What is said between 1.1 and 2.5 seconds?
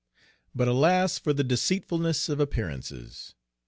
for the deceitfulness of